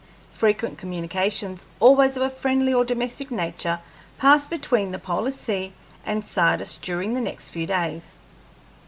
[0.31, 3.81] Frequent communications, always of a friendly or domestic nature,
[4.17, 8.17] passed between the polar sea and Sardis during the next few days.